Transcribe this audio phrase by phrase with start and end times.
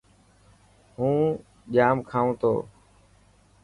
[0.95, 1.17] هون
[1.73, 2.53] ڄام کائون تو.